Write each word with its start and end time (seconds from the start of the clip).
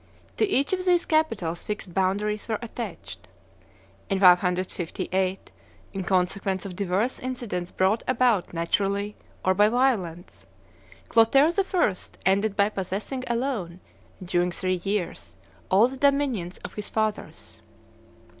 To 0.37 0.47
each 0.47 0.73
of 0.73 0.83
these 0.83 1.05
capitals 1.05 1.61
fixed 1.61 1.93
boundaries 1.93 2.47
were 2.47 2.57
attached. 2.63 3.27
In 4.09 4.19
558, 4.19 5.51
in 5.93 6.03
consequence 6.03 6.65
of 6.65 6.75
divers 6.75 7.19
incidents 7.19 7.71
brought 7.71 8.01
about 8.07 8.51
naturally 8.51 9.15
or 9.45 9.53
by 9.53 9.69
violence, 9.69 10.47
Clotaire 11.09 11.51
I. 11.77 11.95
ended 12.27 12.55
by 12.55 12.69
possessing 12.69 13.23
alone, 13.27 13.79
during 14.23 14.49
three 14.51 14.81
years, 14.83 15.37
all 15.69 15.87
the 15.87 15.97
dominions 15.97 16.57
of 16.65 16.73
his 16.73 16.89
fathers. 16.89 17.61